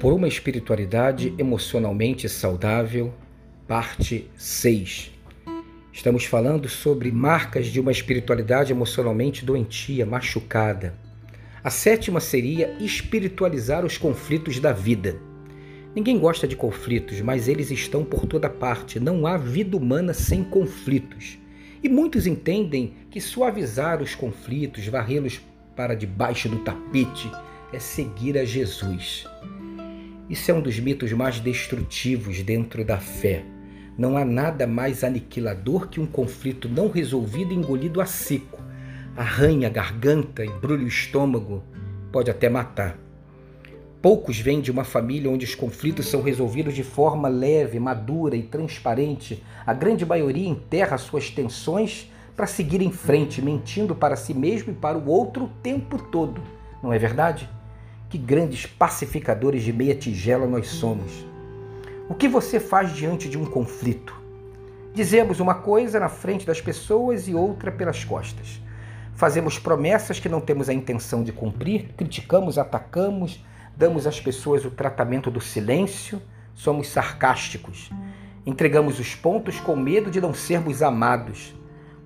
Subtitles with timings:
[0.00, 3.14] por uma espiritualidade emocionalmente saudável,
[3.66, 5.10] parte 6.
[5.90, 10.94] Estamos falando sobre marcas de uma espiritualidade emocionalmente doentia, machucada.
[11.64, 15.18] A sétima seria espiritualizar os conflitos da vida.
[15.94, 19.00] Ninguém gosta de conflitos, mas eles estão por toda parte.
[19.00, 21.38] Não há vida humana sem conflitos.
[21.82, 25.40] E muitos entendem que suavizar os conflitos, varrê-los
[25.74, 27.30] para debaixo do tapete,
[27.72, 29.26] é seguir a Jesus.
[30.28, 33.44] Isso é um dos mitos mais destrutivos dentro da fé.
[33.96, 38.60] Não há nada mais aniquilador que um conflito não resolvido e engolido a seco.
[39.16, 41.62] Arranha a garganta, embrulha o estômago,
[42.10, 42.98] pode até matar.
[44.02, 48.42] Poucos vêm de uma família onde os conflitos são resolvidos de forma leve, madura e
[48.42, 49.44] transparente.
[49.64, 54.76] A grande maioria enterra suas tensões para seguir em frente, mentindo para si mesmo e
[54.76, 56.42] para o outro o tempo todo.
[56.82, 57.48] Não é verdade?
[58.08, 61.26] Que grandes pacificadores de meia tigela nós somos.
[62.08, 64.14] O que você faz diante de um conflito?
[64.94, 68.60] Dizemos uma coisa na frente das pessoas e outra pelas costas.
[69.14, 73.44] Fazemos promessas que não temos a intenção de cumprir, criticamos, atacamos,
[73.76, 76.22] damos às pessoas o tratamento do silêncio,
[76.54, 77.90] somos sarcásticos.
[78.46, 81.54] Entregamos os pontos com medo de não sermos amados.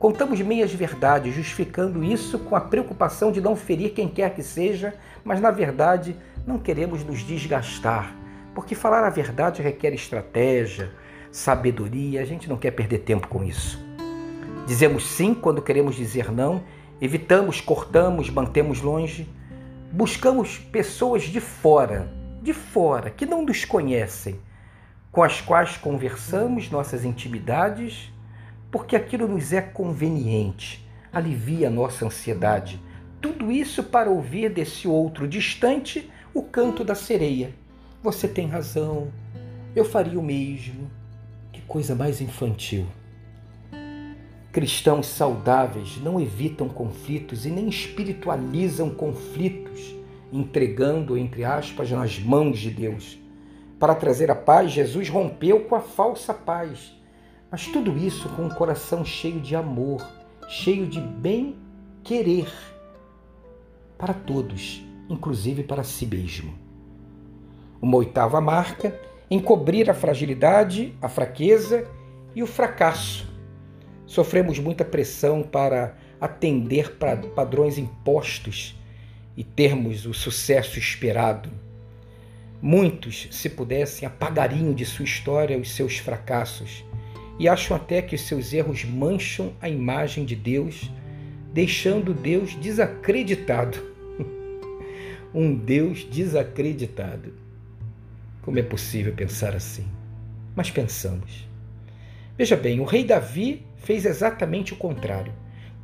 [0.01, 4.95] Contamos meias verdades, justificando isso com a preocupação de não ferir quem quer que seja,
[5.23, 8.17] mas na verdade não queremos nos desgastar,
[8.55, 10.91] porque falar a verdade requer estratégia,
[11.31, 13.78] sabedoria, a gente não quer perder tempo com isso.
[14.67, 16.62] Dizemos sim quando queremos dizer não,
[16.98, 19.28] evitamos, cortamos, mantemos longe.
[19.93, 24.41] Buscamos pessoas de fora, de fora, que não nos conhecem,
[25.12, 28.11] com as quais conversamos nossas intimidades
[28.70, 32.80] porque aquilo nos é conveniente, alivia a nossa ansiedade.
[33.20, 37.52] Tudo isso para ouvir desse outro distante o canto da sereia.
[38.02, 39.08] Você tem razão,
[39.74, 40.91] eu faria o mesmo.
[41.53, 42.86] Que coisa mais infantil.
[44.53, 49.94] Cristãos saudáveis não evitam conflitos e nem espiritualizam conflitos,
[50.32, 53.19] entregando, entre aspas, nas mãos de Deus.
[53.78, 57.00] Para trazer a paz, Jesus rompeu com a falsa paz
[57.50, 60.06] mas tudo isso com um coração cheio de amor,
[60.49, 62.49] cheio de bem-querer
[63.99, 66.55] para todos, inclusive para si mesmo.
[67.83, 68.99] Uma oitava marca,
[69.31, 71.89] encobrir a fragilidade, a fraqueza
[72.34, 73.28] e o fracasso.
[74.06, 78.78] Sofremos muita pressão para atender para padrões impostos
[79.37, 81.50] e termos o sucesso esperado.
[82.62, 86.84] Muitos, se pudessem, apagariam de sua história os seus fracassos
[87.41, 90.91] e acham até que seus erros mancham a imagem de Deus,
[91.55, 93.83] deixando Deus desacreditado.
[95.33, 97.33] um Deus desacreditado.
[98.43, 99.87] Como é possível pensar assim?
[100.55, 101.49] Mas pensamos.
[102.37, 105.33] Veja bem, o rei Davi fez exatamente o contrário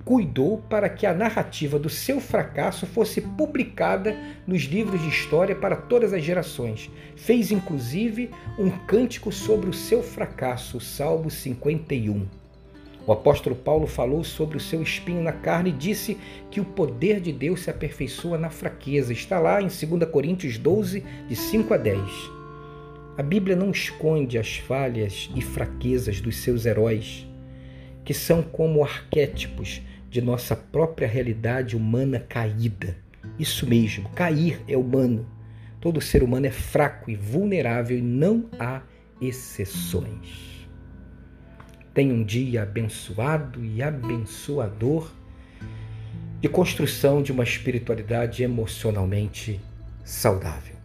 [0.06, 5.74] cuidou para que a narrativa do seu fracasso fosse publicada nos livros de história para
[5.74, 6.88] todas as gerações.
[7.16, 12.24] Fez inclusive um cântico sobre o seu fracasso, Salmo 51.
[13.04, 16.16] O apóstolo Paulo falou sobre o seu espinho na carne e disse
[16.52, 19.12] que o poder de Deus se aperfeiçoa na fraqueza.
[19.12, 22.00] Está lá em 2 Coríntios 12, de 5 a 10.
[23.18, 27.26] A Bíblia não esconde as falhas e fraquezas dos seus heróis,
[28.04, 29.82] que são como arquétipos
[30.16, 32.96] de nossa própria realidade humana caída.
[33.38, 35.26] Isso mesmo, cair é humano.
[35.78, 38.80] Todo ser humano é fraco e vulnerável e não há
[39.20, 40.66] exceções.
[41.92, 45.12] Tenha um dia abençoado e abençoador
[46.40, 49.60] de construção de uma espiritualidade emocionalmente
[50.02, 50.75] saudável.